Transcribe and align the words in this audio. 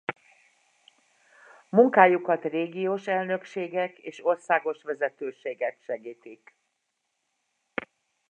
Munkájukat 1.69 2.43
régiós 2.43 3.07
elnökségek 3.07 3.97
és 3.97 4.25
országos 4.25 4.83
vezetőségek 4.83 5.79
segítik. 5.81 6.55